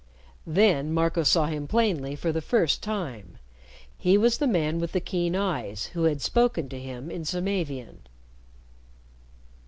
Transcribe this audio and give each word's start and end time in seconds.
Then 0.47 0.91
Marco 0.91 1.21
saw 1.21 1.45
him 1.45 1.67
plainly 1.67 2.15
for 2.15 2.31
the 2.31 2.41
first 2.41 2.81
time. 2.81 3.37
He 3.99 4.17
was 4.17 4.39
the 4.39 4.47
man 4.47 4.79
with 4.79 4.93
the 4.93 4.99
keen 4.99 5.35
eyes 5.35 5.91
who 5.93 6.05
had 6.05 6.21
spoken 6.23 6.69
to 6.69 6.79
him 6.79 7.11
in 7.11 7.23
Samavian. 7.23 7.99